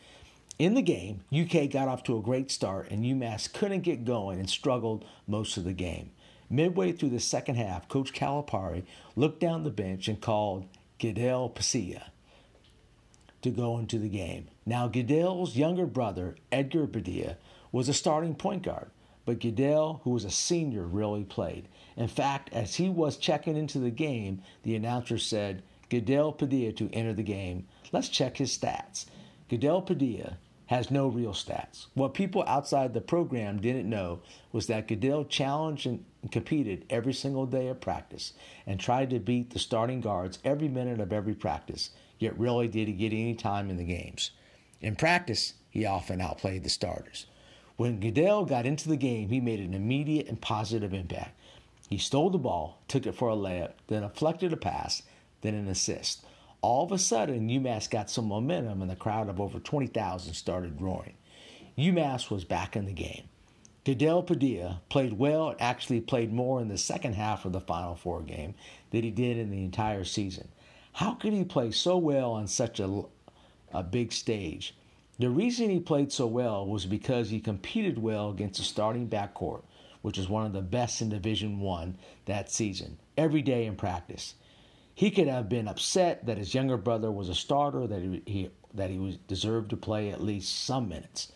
In 0.59 0.75
the 0.75 0.83
game, 0.83 1.21
UK 1.33 1.69
got 1.69 1.87
off 1.87 2.03
to 2.03 2.17
a 2.17 2.21
great 2.21 2.51
start, 2.51 2.91
and 2.91 3.03
UMass 3.03 3.51
couldn't 3.51 3.81
get 3.81 4.05
going 4.05 4.39
and 4.39 4.49
struggled 4.49 5.03
most 5.27 5.57
of 5.57 5.63
the 5.63 5.73
game. 5.73 6.11
Midway 6.47 6.91
through 6.91 7.09
the 7.09 7.19
second 7.19 7.55
half, 7.55 7.89
Coach 7.89 8.13
Calipari 8.13 8.83
looked 9.15 9.39
down 9.39 9.63
the 9.63 9.71
bench 9.71 10.07
and 10.07 10.21
called 10.21 10.65
Gideon 10.99 11.49
Padilla 11.49 12.11
to 13.41 13.49
go 13.49 13.79
into 13.79 13.97
the 13.97 14.09
game. 14.09 14.47
Now, 14.65 14.87
Gideon's 14.87 15.57
younger 15.57 15.87
brother, 15.87 16.35
Edgar 16.51 16.85
Padilla, 16.85 17.37
was 17.71 17.89
a 17.89 17.93
starting 17.93 18.35
point 18.35 18.63
guard, 18.63 18.89
but 19.27 19.39
Gideon, 19.39 19.99
who 20.03 20.11
was 20.11 20.23
a 20.23 20.31
senior, 20.31 20.83
really 20.83 21.25
played. 21.25 21.67
In 21.97 22.07
fact, 22.07 22.49
as 22.53 22.75
he 22.75 22.87
was 22.87 23.17
checking 23.17 23.57
into 23.57 23.77
the 23.77 23.91
game, 23.91 24.41
the 24.63 24.73
announcer 24.73 25.17
said, 25.17 25.63
Gideon 25.89 26.31
Padilla 26.31 26.71
to 26.71 26.89
enter 26.93 27.13
the 27.13 27.23
game. 27.23 27.67
Let's 27.91 28.07
check 28.07 28.37
his 28.37 28.57
stats. 28.57 29.05
Gideon 29.49 29.81
Padilla 29.81 30.37
has 30.67 30.89
no 30.89 31.09
real 31.09 31.33
stats. 31.33 31.87
What 31.93 32.13
people 32.13 32.45
outside 32.47 32.93
the 32.93 33.01
program 33.01 33.59
didn't 33.59 33.89
know 33.89 34.21
was 34.53 34.67
that 34.67 34.87
Giddel 34.87 35.27
challenged 35.27 35.85
and 35.85 36.05
competed 36.31 36.85
every 36.89 37.13
single 37.13 37.45
day 37.45 37.67
of 37.67 37.81
practice 37.81 38.31
and 38.65 38.79
tried 38.79 39.09
to 39.09 39.19
beat 39.19 39.49
the 39.49 39.59
starting 39.59 39.99
guards 39.99 40.39
every 40.45 40.69
minute 40.69 41.01
of 41.01 41.11
every 41.11 41.35
practice, 41.35 41.89
yet 42.17 42.39
rarely 42.39 42.69
did 42.69 42.87
he 42.87 42.93
get 42.93 43.11
any 43.11 43.35
time 43.35 43.69
in 43.69 43.75
the 43.75 43.83
games. 43.83 44.31
In 44.79 44.95
practice, 44.95 45.55
he 45.69 45.85
often 45.85 46.21
outplayed 46.21 46.63
the 46.63 46.69
starters. 46.69 47.25
When 47.77 47.99
Giddel 47.99 48.47
got 48.47 48.65
into 48.65 48.89
the 48.89 48.97
game, 48.97 49.29
he 49.29 49.39
made 49.39 49.59
an 49.59 49.75
immediate 49.75 50.27
and 50.27 50.41
positive 50.41 50.93
impact. 50.93 51.39
He 51.89 51.99
stole 51.99 52.31
the 52.31 52.39
ball, 52.39 52.81
took 52.87 53.05
it 53.05 53.13
for 53.13 53.29
a 53.29 53.35
layup, 53.35 53.73
then 53.87 54.01
deflected 54.01 54.51
a 54.51 54.57
pass, 54.57 55.03
then 55.41 55.53
an 55.53 55.67
assist. 55.67 56.25
All 56.61 56.83
of 56.83 56.91
a 56.91 56.97
sudden, 56.97 57.49
UMass 57.49 57.87
got 57.89 58.09
some 58.09 58.25
momentum, 58.25 58.81
and 58.81 58.89
the 58.89 58.95
crowd 58.95 59.29
of 59.29 59.39
over 59.39 59.59
20,000 59.59 60.33
started 60.33 60.81
roaring. 60.81 61.13
UMass 61.77 62.31
was 62.31 62.43
back 62.43 62.75
in 62.75 62.85
the 62.85 62.93
game. 62.93 63.29
Giddel 63.85 64.25
Padilla 64.25 64.81
played 64.89 65.13
well 65.13 65.51
and 65.51 65.61
actually 65.61 66.01
played 66.01 66.33
more 66.33 66.59
in 66.59 66.67
the 66.67 66.77
second 66.77 67.13
half 67.13 67.45
of 67.45 67.53
the 67.53 67.61
Final 67.61 67.95
Four 67.95 68.21
game 68.23 68.55
than 68.89 69.03
he 69.03 69.11
did 69.11 69.37
in 69.37 69.51
the 69.51 69.63
entire 69.63 70.03
season. 70.03 70.49
How 70.93 71.13
could 71.13 71.31
he 71.31 71.45
play 71.45 71.69
so 71.71 71.95
well 71.95 72.31
on 72.31 72.47
such 72.47 72.79
a, 72.79 73.03
a 73.71 73.83
big 73.83 74.11
stage? 74.11 74.75
The 75.19 75.29
reason 75.29 75.69
he 75.69 75.79
played 75.79 76.11
so 76.11 76.27
well 76.27 76.67
was 76.67 76.85
because 76.85 77.29
he 77.29 77.39
competed 77.39 77.97
well 77.97 78.29
against 78.29 78.59
the 78.59 78.63
starting 78.63 79.09
backcourt, 79.09 79.63
which 80.03 80.17
was 80.17 80.29
one 80.29 80.45
of 80.45 80.53
the 80.53 80.61
best 80.61 81.01
in 81.01 81.09
Division 81.09 81.59
One 81.59 81.97
that 82.25 82.51
season, 82.51 82.99
every 83.17 83.41
day 83.41 83.65
in 83.65 83.75
practice. 83.75 84.35
He 84.93 85.09
could 85.09 85.27
have 85.27 85.49
been 85.49 85.67
upset 85.67 86.25
that 86.27 86.37
his 86.37 86.53
younger 86.53 86.77
brother 86.77 87.11
was 87.11 87.29
a 87.29 87.35
starter, 87.35 87.87
that 87.87 88.01
he, 88.01 88.21
he 88.25 88.49
that 88.73 88.89
he 88.91 88.99
was 88.99 89.17
deserved 89.17 89.71
to 89.71 89.77
play 89.77 90.11
at 90.11 90.23
least 90.23 90.65
some 90.65 90.87
minutes, 90.87 91.31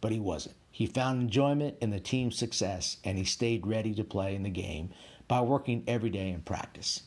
but 0.00 0.12
he 0.12 0.20
wasn't. 0.20 0.56
He 0.70 0.86
found 0.86 1.22
enjoyment 1.22 1.76
in 1.80 1.90
the 1.90 2.00
team's 2.00 2.36
success 2.36 2.98
and 3.04 3.16
he 3.16 3.24
stayed 3.24 3.66
ready 3.66 3.94
to 3.94 4.04
play 4.04 4.34
in 4.34 4.42
the 4.42 4.50
game 4.50 4.90
by 5.28 5.40
working 5.40 5.84
every 5.86 6.10
day 6.10 6.30
in 6.30 6.42
practice. 6.42 7.04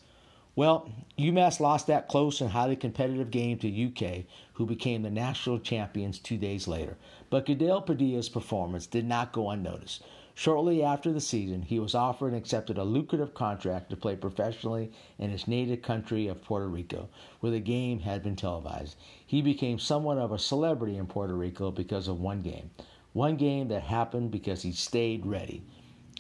Well, 0.58 0.90
UMass 1.20 1.60
lost 1.60 1.86
that 1.86 2.08
close 2.08 2.42
and 2.42 2.50
highly 2.50 2.76
competitive 2.76 3.30
game 3.30 3.60
to 3.60 3.86
UK, 3.86 4.24
who 4.54 4.66
became 4.66 5.04
the 5.04 5.12
national 5.12 5.60
champions 5.60 6.18
two 6.18 6.36
days 6.36 6.68
later. 6.68 6.98
But 7.30 7.46
Giddel 7.46 7.86
Padilla's 7.86 8.28
performance 8.28 8.88
did 8.88 9.06
not 9.06 9.32
go 9.32 9.52
unnoticed. 9.52 10.02
Shortly 10.34 10.82
after 10.82 11.14
the 11.14 11.22
season, 11.22 11.62
he 11.62 11.78
was 11.78 11.94
offered 11.94 12.30
and 12.30 12.38
accepted 12.38 12.80
a 12.80 12.84
lucrative 12.84 13.36
contract 13.36 13.92
to 13.92 13.96
play 13.96 14.16
professionally 14.16 14.92
in 15.20 15.30
his 15.30 15.48
native 15.48 15.84
country 15.84 16.26
of 16.26 16.44
Puerto 16.44 16.68
Rico, 16.68 17.08
where 17.40 17.52
the 17.52 17.60
game 17.60 18.00
had 18.00 18.24
been 18.24 18.36
televised. 18.36 18.96
He 19.28 19.44
became 19.44 19.78
somewhat 19.78 20.18
of 20.18 20.32
a 20.32 20.40
celebrity 20.40 20.98
in 20.98 21.06
Puerto 21.06 21.36
Rico 21.36 21.70
because 21.70 22.08
of 22.08 22.20
one 22.20 22.42
game. 22.42 22.72
One 23.14 23.36
game 23.36 23.68
that 23.68 23.84
happened 23.84 24.32
because 24.32 24.64
he 24.64 24.72
stayed 24.72 25.24
ready, 25.24 25.62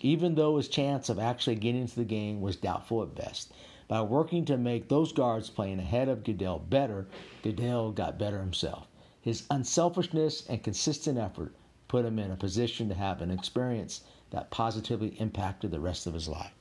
even 0.01 0.35
though 0.35 0.57
his 0.57 0.67
chance 0.67 1.09
of 1.09 1.17
actually 1.17 1.55
getting 1.55 1.81
into 1.81 1.95
the 1.95 2.05
game 2.05 2.39
was 2.39 2.55
doubtful 2.55 3.01
at 3.01 3.15
best. 3.15 3.51
By 3.87 4.01
working 4.01 4.43
to 4.45 4.57
make 4.57 4.89
those 4.89 5.13
guards 5.13 5.49
playing 5.49 5.79
ahead 5.79 6.09
of 6.09 6.23
Giddel 6.23 6.69
better, 6.69 7.07
Giddel 7.41 7.95
got 7.95 8.19
better 8.19 8.39
himself. 8.39 8.87
His 9.21 9.45
unselfishness 9.49 10.45
and 10.47 10.61
consistent 10.61 11.17
effort 11.17 11.55
put 11.87 12.05
him 12.05 12.19
in 12.19 12.31
a 12.31 12.35
position 12.35 12.89
to 12.89 12.95
have 12.95 13.21
an 13.21 13.31
experience 13.31 14.01
that 14.31 14.51
positively 14.51 15.15
impacted 15.19 15.71
the 15.71 15.79
rest 15.79 16.05
of 16.05 16.13
his 16.13 16.27
life. 16.27 16.51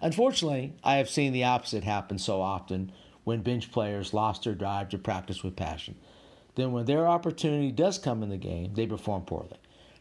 Unfortunately, 0.00 0.74
I 0.84 0.96
have 0.96 1.10
seen 1.10 1.32
the 1.32 1.44
opposite 1.44 1.82
happen 1.82 2.18
so 2.18 2.40
often 2.40 2.92
when 3.24 3.42
bench 3.42 3.72
players 3.72 4.14
lost 4.14 4.44
their 4.44 4.54
drive 4.54 4.88
to 4.90 4.98
practice 4.98 5.42
with 5.42 5.56
passion. 5.56 5.96
Then, 6.54 6.72
when 6.72 6.84
their 6.84 7.08
opportunity 7.08 7.72
does 7.72 7.98
come 7.98 8.22
in 8.22 8.28
the 8.28 8.36
game, 8.36 8.74
they 8.74 8.86
perform 8.86 9.22
poorly. 9.22 9.58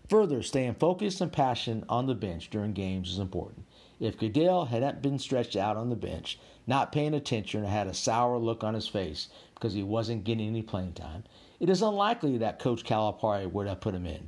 Further, 0.10 0.44
staying 0.44 0.76
focused 0.76 1.22
and 1.22 1.32
passionate 1.32 1.86
on 1.88 2.06
the 2.06 2.14
bench 2.14 2.50
during 2.50 2.74
games 2.74 3.10
is 3.10 3.20
important. 3.20 3.66
If 4.02 4.18
Giddel 4.18 4.68
hadn't 4.68 5.04
been 5.04 5.20
stretched 5.20 5.56
out 5.56 5.78
on 5.78 5.92
the 5.92 5.96
bench, 5.96 6.40
not 6.66 6.92
paying 6.92 7.14
attention, 7.14 7.64
or 7.64 7.68
had 7.68 7.86
a 7.86 7.94
sour 7.94 8.40
look 8.40 8.64
on 8.64 8.74
his 8.74 8.88
face 8.88 9.30
because 9.54 9.76
he 9.76 9.84
wasn't 9.84 10.24
getting 10.24 10.48
any 10.48 10.64
playing 10.64 10.94
time, 10.94 11.24
it 11.60 11.70
is 11.70 11.84
unlikely 11.84 12.40
that 12.40 12.58
Coach 12.58 12.84
Calipari 12.84 13.46
would 13.46 13.68
have 13.68 13.80
put 13.80 13.94
him 13.94 14.08
in. 14.08 14.28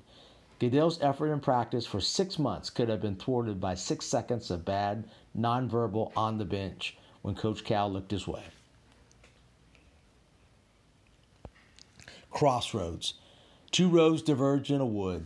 Giddel's 0.60 1.02
effort 1.02 1.32
in 1.32 1.40
practice 1.40 1.88
for 1.88 2.00
six 2.00 2.38
months 2.38 2.70
could 2.70 2.88
have 2.88 3.02
been 3.02 3.16
thwarted 3.16 3.60
by 3.60 3.74
six 3.74 4.06
seconds 4.06 4.52
of 4.52 4.64
bad 4.64 5.10
nonverbal 5.36 6.12
on 6.16 6.38
the 6.38 6.46
bench 6.46 6.96
when 7.24 7.34
Coach 7.34 7.64
Cal 7.64 7.92
looked 7.92 8.12
his 8.12 8.28
way. 8.28 8.44
Crossroads. 12.30 13.16
Two 13.72 13.90
roads 13.90 14.22
diverge 14.22 14.72
in 14.72 14.82
a 14.82 14.86
wood, 14.86 15.26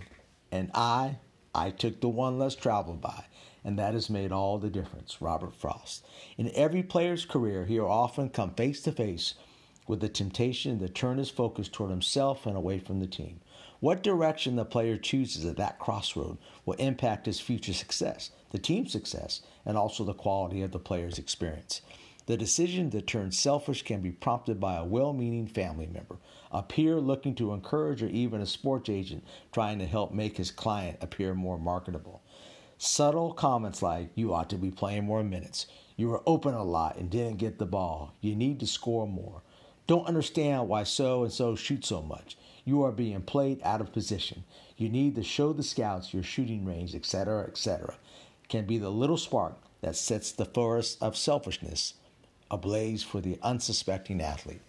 and 0.53 0.71
I, 0.73 1.17
I 1.53 1.69
took 1.71 1.99
the 1.99 2.07
one 2.07 2.39
less 2.39 2.55
traveled 2.55 3.01
by, 3.01 3.25
and 3.67 3.77
that 3.77 3.93
has 3.93 4.09
made 4.09 4.31
all 4.31 4.57
the 4.57 4.69
difference. 4.69 5.21
Robert 5.21 5.53
Frost. 5.53 6.05
In 6.37 6.49
every 6.55 6.81
player's 6.81 7.25
career, 7.25 7.65
he 7.65 7.77
will 7.77 7.91
often 7.91 8.29
come 8.29 8.51
face 8.51 8.81
to 8.83 8.93
face 8.93 9.33
with 9.85 9.99
the 9.99 10.07
temptation 10.07 10.79
to 10.79 10.87
turn 10.87 11.17
his 11.17 11.29
focus 11.29 11.67
toward 11.67 11.91
himself 11.91 12.45
and 12.45 12.55
away 12.55 12.79
from 12.79 13.01
the 13.01 13.07
team. 13.07 13.41
What 13.81 14.03
direction 14.03 14.55
the 14.55 14.63
player 14.63 14.97
chooses 14.97 15.43
at 15.43 15.57
that 15.57 15.79
crossroad 15.79 16.37
will 16.65 16.75
impact 16.75 17.25
his 17.25 17.41
future 17.41 17.73
success, 17.73 18.31
the 18.51 18.57
team's 18.57 18.93
success, 18.93 19.41
and 19.65 19.77
also 19.77 20.05
the 20.05 20.13
quality 20.13 20.61
of 20.61 20.71
the 20.71 20.79
player's 20.79 21.19
experience. 21.19 21.81
The 22.27 22.37
decision 22.37 22.89
to 22.91 23.01
turn 23.01 23.33
selfish 23.33 23.83
can 23.83 24.01
be 24.01 24.11
prompted 24.11 24.61
by 24.61 24.75
a 24.75 24.85
well 24.85 25.11
meaning 25.11 25.45
family 25.47 25.87
member, 25.87 26.19
a 26.51 26.63
peer 26.63 27.01
looking 27.01 27.35
to 27.35 27.51
encourage, 27.51 28.01
or 28.01 28.07
even 28.07 28.39
a 28.39 28.45
sports 28.45 28.89
agent 28.89 29.25
trying 29.51 29.79
to 29.79 29.85
help 29.85 30.13
make 30.13 30.37
his 30.37 30.51
client 30.51 30.99
appear 31.01 31.33
more 31.33 31.57
marketable. 31.57 32.21
Subtle 32.79 33.33
comments 33.33 33.81
like, 33.81 34.09
You 34.13 34.33
ought 34.33 34.49
to 34.51 34.55
be 34.55 34.69
playing 34.69 35.05
more 35.05 35.23
minutes. 35.23 35.65
You 35.95 36.09
were 36.09 36.21
open 36.27 36.53
a 36.53 36.63
lot 36.63 36.97
and 36.97 37.09
didn't 37.09 37.37
get 37.37 37.57
the 37.57 37.65
ball. 37.65 38.13
You 38.21 38.35
need 38.35 38.59
to 38.59 38.67
score 38.67 39.07
more. 39.07 39.41
Don't 39.87 40.05
understand 40.05 40.67
why 40.67 40.83
so 40.83 41.23
and 41.23 41.33
so 41.33 41.55
shoot 41.55 41.85
so 41.85 42.01
much. 42.01 42.37
You 42.65 42.83
are 42.83 42.91
being 42.91 43.21
played 43.21 43.61
out 43.63 43.81
of 43.81 43.93
position. 43.93 44.43
You 44.75 44.89
need 44.89 45.15
to 45.15 45.23
show 45.23 45.53
the 45.53 45.63
scouts 45.63 46.13
your 46.13 46.21
shooting 46.21 46.65
range, 46.65 46.93
etc., 46.93 47.45
etc. 47.45 47.95
Can 48.47 48.65
be 48.65 48.77
the 48.77 48.91
little 48.91 49.17
spark 49.17 49.57
that 49.81 49.95
sets 49.95 50.31
the 50.31 50.45
forest 50.45 51.01
of 51.01 51.17
selfishness 51.17 51.95
ablaze 52.51 53.03
for 53.03 53.21
the 53.21 53.39
unsuspecting 53.41 54.21
athlete. 54.21 54.61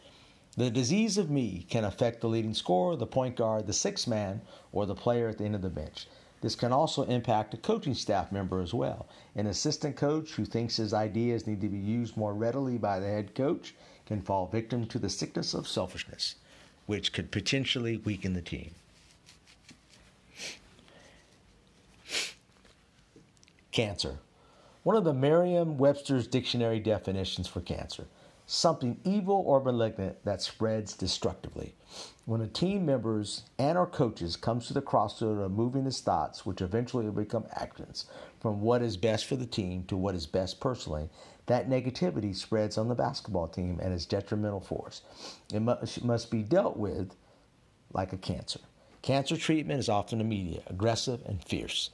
The 0.56 0.70
disease 0.70 1.18
of 1.18 1.30
me 1.30 1.66
can 1.68 1.84
affect 1.84 2.20
the 2.20 2.28
leading 2.28 2.54
scorer, 2.54 2.96
the 2.96 3.06
point 3.06 3.36
guard, 3.36 3.66
the 3.66 3.72
sixth 3.72 4.08
man, 4.08 4.40
or 4.72 4.86
the 4.86 4.94
player 4.94 5.28
at 5.28 5.38
the 5.38 5.44
end 5.44 5.54
of 5.54 5.62
the 5.62 5.68
bench. 5.68 6.06
This 6.40 6.54
can 6.54 6.73
also 6.73 7.02
impact 7.04 7.54
a 7.54 7.57
coaching 7.57 7.95
staff 7.95 8.30
member 8.30 8.61
as 8.61 8.73
well. 8.73 9.09
An 9.35 9.47
assistant 9.47 9.97
coach 9.97 10.33
who 10.33 10.45
thinks 10.45 10.76
his 10.76 10.95
ideas 10.95 11.47
need 11.47 11.61
to 11.61 11.68
be 11.68 11.78
used 11.78 12.16
more 12.16 12.35
readily 12.35 12.78
by 12.78 13.00
the 13.00 13.07
head 13.07 13.35
coach 13.35 13.75
can 14.07 14.23
fall 14.23 14.47
victim 14.47 14.87
to 14.87 14.99
the 14.99 15.11
sickness 15.11 15.52
of 15.52 15.66
selfishness, 15.66 16.37
which 16.87 17.12
could 17.12 17.30
potentially 17.30 17.99
weaken 17.99 18.35
the 18.35 18.40
team. 18.40 18.73
Cancer. 23.73 24.18
One 24.85 24.97
of 24.97 25.04
the 25.04 25.12
Merriam 25.12 25.76
Webster's 25.76 26.26
dictionary 26.26 26.80
definitions 26.80 27.49
for 27.49 27.61
cancer 27.61 28.07
something 28.50 28.99
evil 29.05 29.45
or 29.47 29.62
malignant 29.62 30.25
that 30.25 30.40
spreads 30.40 30.95
destructively. 30.95 31.75
When 32.25 32.40
a 32.40 32.47
team 32.47 32.87
members 32.87 33.43
and 33.59 33.76
or 33.76 33.87
coaches 33.87 34.37
comes 34.37 34.67
to 34.67 34.75
the 34.75 34.81
crossroad 34.81 35.38
of 35.38 35.52
moving 35.52 35.85
his 35.85 36.00
thoughts, 36.00 36.47
which 36.47 36.62
eventually 36.62 37.05
will 37.05 37.12
become 37.12 37.47
actions, 37.55 38.07
from 38.40 38.62
what 38.62 38.81
is 38.81 38.97
best 38.97 39.26
for 39.26 39.37
the 39.37 39.45
team 39.45 39.85
to 39.85 39.99
what 39.99 40.14
is 40.14 40.26
best 40.26 40.61
personally, 40.61 41.11
that 41.45 41.69
negativity 41.69 42.35
spreads 42.35 42.78
on 42.78 42.88
the 42.88 42.95
basketball 42.95 43.49
team 43.49 43.81
and 43.83 43.93
is 43.93 44.07
detrimental 44.07 44.61
force. 44.61 45.02
It 45.52 45.61
must 46.02 46.31
be 46.31 46.43
dealt 46.43 46.78
with 46.78 47.14
like 47.93 48.14
a 48.14 48.19
cancer. 48.19 48.61
Cancer 49.02 49.37
treatment 49.37 49.78
is 49.78 49.90
often 49.90 50.23
immediate, 50.23 50.64
aggressive, 50.69 51.21
and 51.26 51.45
fierce. 51.45 51.90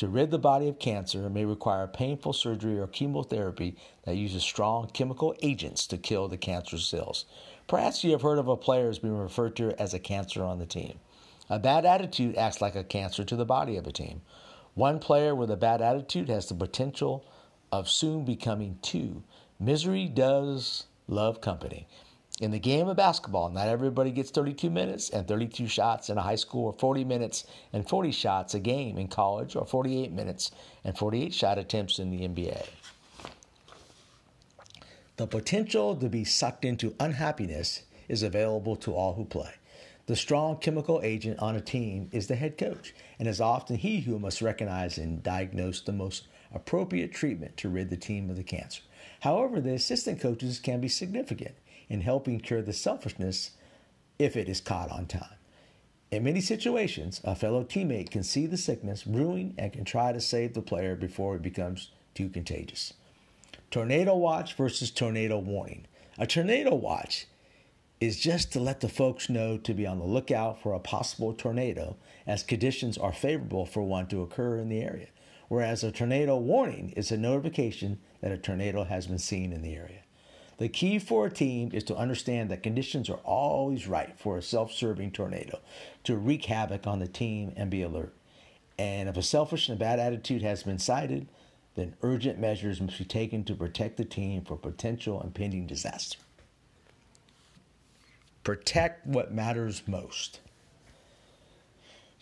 To 0.00 0.08
rid 0.08 0.30
the 0.30 0.38
body 0.38 0.66
of 0.66 0.78
cancer 0.78 1.28
may 1.28 1.44
require 1.44 1.86
painful 1.86 2.32
surgery 2.32 2.78
or 2.78 2.86
chemotherapy 2.86 3.76
that 4.04 4.16
uses 4.16 4.42
strong 4.42 4.86
chemical 4.94 5.34
agents 5.42 5.86
to 5.88 5.98
kill 5.98 6.26
the 6.26 6.38
cancer 6.38 6.78
cells. 6.78 7.26
Perhaps 7.66 8.02
you 8.02 8.12
have 8.12 8.22
heard 8.22 8.38
of 8.38 8.48
a 8.48 8.56
player 8.56 8.88
as 8.88 8.98
being 8.98 9.18
referred 9.18 9.56
to 9.56 9.78
as 9.78 9.92
a 9.92 9.98
cancer 9.98 10.42
on 10.42 10.58
the 10.58 10.64
team. 10.64 11.00
A 11.50 11.58
bad 11.58 11.84
attitude 11.84 12.38
acts 12.38 12.62
like 12.62 12.76
a 12.76 12.82
cancer 12.82 13.24
to 13.24 13.36
the 13.36 13.44
body 13.44 13.76
of 13.76 13.86
a 13.86 13.92
team. 13.92 14.22
One 14.72 15.00
player 15.00 15.34
with 15.34 15.50
a 15.50 15.56
bad 15.58 15.82
attitude 15.82 16.30
has 16.30 16.48
the 16.48 16.54
potential 16.54 17.26
of 17.70 17.90
soon 17.90 18.24
becoming 18.24 18.78
two. 18.80 19.22
Misery 19.58 20.06
does 20.06 20.86
love 21.08 21.42
company. 21.42 21.86
In 22.40 22.52
the 22.52 22.58
game 22.58 22.88
of 22.88 22.96
basketball, 22.96 23.50
not 23.50 23.68
everybody 23.68 24.10
gets 24.10 24.30
32 24.30 24.70
minutes 24.70 25.10
and 25.10 25.28
32 25.28 25.66
shots 25.66 26.08
in 26.08 26.16
a 26.16 26.22
high 26.22 26.36
school, 26.36 26.64
or 26.64 26.72
40 26.72 27.04
minutes 27.04 27.44
and 27.74 27.86
40 27.86 28.10
shots 28.12 28.54
a 28.54 28.58
game 28.58 28.96
in 28.96 29.08
college, 29.08 29.54
or 29.54 29.66
48 29.66 30.10
minutes 30.10 30.50
and 30.82 30.96
48 30.96 31.34
shot 31.34 31.58
attempts 31.58 31.98
in 31.98 32.10
the 32.10 32.26
NBA. 32.26 32.66
The 35.18 35.26
potential 35.26 35.94
to 35.96 36.08
be 36.08 36.24
sucked 36.24 36.64
into 36.64 36.94
unhappiness 36.98 37.82
is 38.08 38.22
available 38.22 38.74
to 38.76 38.94
all 38.94 39.12
who 39.12 39.26
play. 39.26 39.52
The 40.06 40.16
strong 40.16 40.56
chemical 40.56 41.02
agent 41.04 41.40
on 41.40 41.56
a 41.56 41.60
team 41.60 42.08
is 42.10 42.26
the 42.26 42.36
head 42.36 42.56
coach, 42.56 42.94
and 43.18 43.28
is 43.28 43.42
often 43.42 43.76
he 43.76 44.00
who 44.00 44.18
must 44.18 44.40
recognize 44.40 44.96
and 44.96 45.22
diagnose 45.22 45.82
the 45.82 45.92
most 45.92 46.26
appropriate 46.54 47.12
treatment 47.12 47.58
to 47.58 47.68
rid 47.68 47.90
the 47.90 47.98
team 47.98 48.30
of 48.30 48.36
the 48.36 48.42
cancer. 48.42 48.80
However, 49.20 49.60
the 49.60 49.74
assistant 49.74 50.20
coaches 50.20 50.58
can 50.58 50.80
be 50.80 50.88
significant 50.88 51.54
in 51.88 52.00
helping 52.00 52.40
cure 52.40 52.62
the 52.62 52.72
selfishness 52.72 53.52
if 54.18 54.36
it 54.36 54.48
is 54.48 54.60
caught 54.60 54.90
on 54.90 55.06
time. 55.06 55.36
In 56.10 56.24
many 56.24 56.40
situations, 56.40 57.20
a 57.22 57.34
fellow 57.34 57.62
teammate 57.62 58.10
can 58.10 58.24
see 58.24 58.46
the 58.46 58.56
sickness 58.56 59.04
brewing 59.04 59.54
and 59.56 59.72
can 59.72 59.84
try 59.84 60.12
to 60.12 60.20
save 60.20 60.54
the 60.54 60.62
player 60.62 60.96
before 60.96 61.36
it 61.36 61.42
becomes 61.42 61.90
too 62.14 62.28
contagious. 62.28 62.94
Tornado 63.70 64.16
watch 64.16 64.54
versus 64.54 64.90
tornado 64.90 65.38
warning. 65.38 65.86
A 66.18 66.26
tornado 66.26 66.74
watch 66.74 67.26
is 68.00 68.18
just 68.18 68.52
to 68.52 68.60
let 68.60 68.80
the 68.80 68.88
folks 68.88 69.28
know 69.28 69.58
to 69.58 69.74
be 69.74 69.86
on 69.86 69.98
the 69.98 70.04
lookout 70.04 70.60
for 70.60 70.72
a 70.72 70.80
possible 70.80 71.32
tornado 71.32 71.96
as 72.26 72.42
conditions 72.42 72.98
are 72.98 73.12
favorable 73.12 73.66
for 73.66 73.82
one 73.82 74.06
to 74.08 74.22
occur 74.22 74.56
in 74.56 74.68
the 74.68 74.80
area, 74.80 75.08
whereas 75.50 75.82
a 75.82 75.90
tornado 75.90 76.36
warning 76.36 76.90
is 76.90 77.10
a 77.10 77.16
notification 77.16 77.98
that 78.20 78.30
a 78.30 78.38
tornado 78.38 78.84
has 78.84 79.08
been 79.08 79.18
seen 79.18 79.52
in 79.52 79.62
the 79.62 79.74
area. 79.74 79.98
The 80.58 80.68
key 80.68 81.00
for 81.00 81.26
a 81.26 81.30
team 81.30 81.70
is 81.72 81.82
to 81.84 81.96
understand 81.96 82.50
that 82.50 82.62
conditions 82.62 83.10
are 83.10 83.18
always 83.24 83.88
right 83.88 84.16
for 84.16 84.38
a 84.38 84.42
self 84.42 84.70
serving 84.70 85.10
tornado 85.10 85.58
to 86.04 86.16
wreak 86.16 86.44
havoc 86.44 86.86
on 86.86 87.00
the 87.00 87.08
team 87.08 87.52
and 87.56 87.68
be 87.68 87.82
alert. 87.82 88.14
And 88.78 89.08
if 89.08 89.16
a 89.16 89.22
selfish 89.22 89.68
and 89.68 89.76
bad 89.76 89.98
attitude 89.98 90.42
has 90.42 90.62
been 90.62 90.78
sighted, 90.78 91.26
then 91.74 91.96
urgent 92.00 92.38
measures 92.38 92.80
must 92.80 92.98
be 92.98 93.04
taken 93.04 93.42
to 93.44 93.54
protect 93.56 93.96
the 93.96 94.04
team 94.04 94.44
for 94.44 94.56
potential 94.56 95.20
impending 95.20 95.66
disaster. 95.66 96.18
Protect 98.44 99.04
what 99.04 99.34
matters 99.34 99.82
most. 99.88 100.38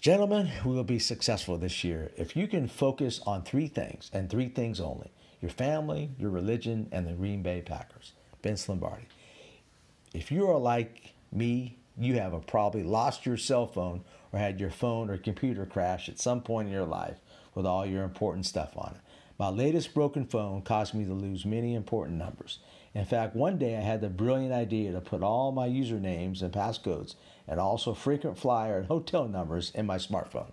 Gentlemen, 0.01 0.49
we 0.65 0.77
will 0.77 0.85
be 0.85 1.01
successful 1.01 1.59
this 1.59 1.83
year 1.83 2.13
if 2.17 2.37
you 2.37 2.47
can 2.47 2.69
focus 2.69 3.21
on 3.27 3.43
three 3.43 3.67
things 3.67 4.11
and 4.13 4.31
three 4.31 4.49
things 4.49 4.81
only 4.81 5.11
your 5.41 5.51
family, 5.51 6.11
your 6.19 6.31
religion, 6.31 6.89
and 6.91 7.07
the 7.07 7.13
Green 7.13 7.43
Bay 7.43 7.63
Packers. 7.65 8.13
Vince 8.43 8.69
Lombardi. 8.69 9.07
If 10.13 10.31
you 10.33 10.49
are 10.49 10.59
like 10.59 11.15
me, 11.33 11.79
you 11.97 12.15
have 12.15 12.35
probably 12.47 12.83
lost 12.83 13.27
your 13.27 13.37
cell 13.37 13.67
phone 13.67 14.05
or 14.33 14.39
had 14.39 14.61
your 14.61 14.71
phone 14.71 15.11
or 15.11 15.17
computer 15.17 15.67
crash 15.67 16.09
at 16.09 16.21
some 16.21 16.43
point 16.43 16.69
in 16.69 16.75
your 16.75 16.85
life 16.85 17.19
with 17.55 17.67
all 17.67 17.85
your 17.85 18.05
important 18.05 18.47
stuff 18.47 18.77
on 18.77 18.95
it. 18.95 19.01
My 19.39 19.51
latest 19.51 19.95
broken 19.95 20.25
phone 20.27 20.63
caused 20.63 20.95
me 20.95 21.05
to 21.05 21.13
lose 21.13 21.47
many 21.47 21.75
important 21.75 22.19
numbers. 22.19 22.59
In 22.93 23.05
fact, 23.05 23.37
one 23.37 23.57
day 23.57 23.77
I 23.77 23.83
had 23.83 24.01
the 24.01 24.09
brilliant 24.09 24.53
idea 24.53 24.91
to 24.91 25.01
put 25.01 25.23
all 25.23 25.53
my 25.53 25.69
usernames 25.69 26.43
and 26.43 26.53
passcodes 26.53 27.15
and 27.47 27.61
also 27.61 27.95
frequent 27.95 28.37
flyer 28.37 28.79
and 28.79 28.89
hotel 28.89 29.29
numbers 29.29 29.71
in 29.77 29.87
my 29.87 29.97
smartphone. 29.97 30.51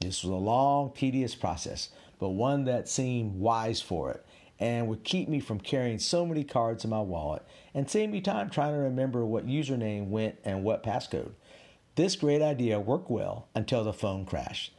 This 0.00 0.24
was 0.24 0.32
a 0.32 0.34
long, 0.34 0.92
tedious 0.92 1.36
process, 1.36 1.90
but 2.18 2.30
one 2.30 2.64
that 2.64 2.88
seemed 2.88 3.38
wise 3.38 3.80
for 3.80 4.10
it 4.10 4.26
and 4.58 4.88
would 4.88 5.04
keep 5.04 5.28
me 5.28 5.38
from 5.38 5.60
carrying 5.60 6.00
so 6.00 6.26
many 6.26 6.42
cards 6.42 6.82
in 6.82 6.90
my 6.90 7.00
wallet 7.00 7.42
and 7.74 7.88
save 7.88 8.10
me 8.10 8.20
time 8.20 8.50
trying 8.50 8.72
to 8.72 8.78
remember 8.80 9.24
what 9.24 9.46
username 9.46 10.08
went 10.08 10.36
and 10.44 10.64
what 10.64 10.82
passcode. 10.82 11.30
This 11.94 12.16
great 12.16 12.42
idea 12.42 12.80
worked 12.80 13.08
well 13.08 13.46
until 13.54 13.84
the 13.84 13.92
phone 13.92 14.24
crashed. 14.24 14.72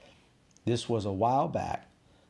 This 0.65 0.89
was 0.89 1.05
a 1.05 1.13
while 1.13 1.47
back. 1.47 1.86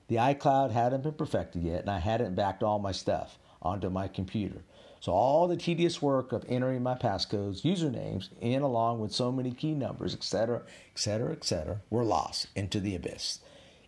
The 0.08 0.16
iCloud 0.16 0.72
hadn't 0.72 1.04
been 1.04 1.14
perfected 1.14 1.64
yet, 1.64 1.82
and 1.82 1.90
I 1.90 2.00
hadn't 2.00 2.36
backed 2.36 2.64
all 2.64 2.80
my 2.80 2.92
stuff 2.92 3.38
onto 3.62 3.90
my 3.90 4.08
computer. 4.08 4.64
So 5.00 5.12
all 5.12 5.48
the 5.48 5.58
tedious 5.58 6.02
work 6.02 6.32
of 6.32 6.46
entering 6.48 6.82
my 6.82 6.96
passcodes, 6.96 7.62
usernames, 7.62 8.30
and 8.42 8.64
along 8.64 9.00
with 9.00 9.14
so 9.14 9.32
many 9.32 9.52
key 9.52 9.74
numbers, 9.74 10.14
etc., 10.14 10.64
etc., 10.92 11.34
etc., 11.34 11.82
were 11.90 12.04
lost 12.04 12.48
into 12.56 12.80
the 12.80 12.96
abyss. 12.96 13.40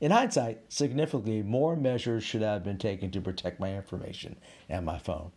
In 0.02 0.12
hindsight, 0.12 0.60
significantly 0.70 1.42
more 1.42 1.76
measures 1.76 2.24
should 2.24 2.42
have 2.42 2.64
been 2.64 2.78
taken 2.78 3.12
to 3.12 3.22
protect 3.22 3.60
my 3.60 3.76
information 3.76 4.38
and 4.70 4.86
my 4.86 4.98
phone. 4.98 5.32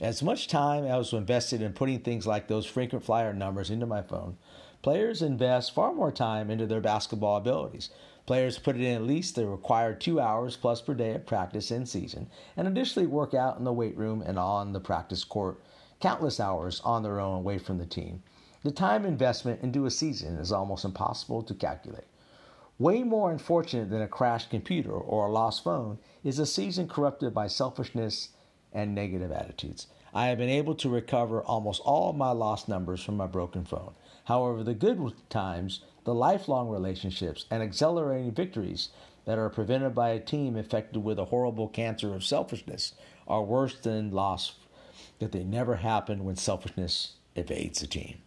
As 0.00 0.22
much 0.22 0.46
time 0.46 0.84
as 0.84 1.12
was 1.12 1.12
invested 1.12 1.60
in 1.60 1.72
putting 1.72 1.98
things 2.00 2.26
like 2.26 2.46
those 2.46 2.64
frequent 2.64 3.04
flyer 3.04 3.32
numbers 3.32 3.70
into 3.70 3.86
my 3.86 4.00
phone, 4.00 4.38
players 4.82 5.22
invest 5.22 5.74
far 5.74 5.92
more 5.92 6.12
time 6.12 6.50
into 6.50 6.66
their 6.66 6.80
basketball 6.80 7.36
abilities. 7.36 7.90
Players 8.26 8.58
put 8.58 8.76
in 8.76 8.94
at 8.94 9.02
least 9.02 9.34
the 9.34 9.46
required 9.46 10.00
two 10.00 10.20
hours 10.20 10.56
plus 10.56 10.80
per 10.80 10.94
day 10.94 11.14
of 11.14 11.26
practice 11.26 11.70
in 11.70 11.86
season, 11.86 12.28
and 12.56 12.68
additionally 12.68 13.06
work 13.06 13.34
out 13.34 13.58
in 13.58 13.64
the 13.64 13.72
weight 13.72 13.96
room 13.96 14.22
and 14.22 14.38
on 14.38 14.72
the 14.72 14.80
practice 14.80 15.24
court 15.24 15.60
countless 16.00 16.38
hours 16.38 16.80
on 16.84 17.02
their 17.02 17.20
own 17.20 17.38
away 17.38 17.58
from 17.58 17.78
the 17.78 17.86
team. 17.86 18.22
The 18.62 18.70
time 18.70 19.04
investment 19.04 19.62
into 19.62 19.86
a 19.86 19.90
season 19.90 20.36
is 20.36 20.52
almost 20.52 20.84
impossible 20.84 21.42
to 21.42 21.54
calculate. 21.54 22.06
Way 22.78 23.02
more 23.02 23.32
unfortunate 23.32 23.90
than 23.90 24.02
a 24.02 24.08
crashed 24.08 24.50
computer 24.50 24.92
or 24.92 25.26
a 25.26 25.32
lost 25.32 25.64
phone 25.64 25.98
is 26.22 26.38
a 26.38 26.46
season 26.46 26.86
corrupted 26.86 27.34
by 27.34 27.48
selfishness 27.48 28.30
and 28.72 28.94
negative 28.94 29.32
attitudes. 29.32 29.88
I 30.14 30.26
have 30.26 30.38
been 30.38 30.48
able 30.48 30.74
to 30.76 30.88
recover 30.88 31.42
almost 31.42 31.82
all 31.84 32.12
my 32.12 32.30
lost 32.30 32.68
numbers 32.68 33.02
from 33.02 33.16
my 33.16 33.26
broken 33.26 33.64
phone. 33.64 33.94
However, 34.28 34.62
the 34.62 34.74
good 34.74 35.14
times, 35.30 35.80
the 36.04 36.14
lifelong 36.14 36.68
relationships, 36.68 37.46
and 37.50 37.62
exhilarating 37.62 38.32
victories 38.32 38.90
that 39.24 39.38
are 39.38 39.48
prevented 39.48 39.94
by 39.94 40.10
a 40.10 40.20
team 40.20 40.54
infected 40.54 41.02
with 41.02 41.18
a 41.18 41.24
horrible 41.24 41.66
cancer 41.66 42.14
of 42.14 42.22
selfishness 42.22 42.92
are 43.26 43.42
worse 43.42 43.78
than 43.78 44.12
loss 44.12 44.52
that 45.18 45.32
they 45.32 45.44
never 45.44 45.76
happen 45.76 46.26
when 46.26 46.36
selfishness 46.36 47.14
evades 47.36 47.82
a 47.82 47.86
team. 47.86 48.18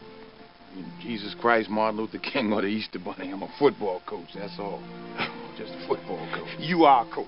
Jesus 1.01 1.35
Christ, 1.39 1.69
Martin 1.69 1.99
Luther 1.99 2.17
King, 2.19 2.51
or 2.53 2.61
the 2.61 2.67
Easter 2.67 2.99
Bunny. 2.99 3.31
I'm 3.31 3.43
a 3.43 3.49
football 3.59 4.01
coach, 4.05 4.29
that's 4.35 4.57
all. 4.59 4.81
Just 5.57 5.71
a 5.71 5.87
football 5.87 6.27
coach. 6.33 6.49
You 6.59 6.83
are 6.83 7.07
a 7.07 7.15
coach. 7.15 7.27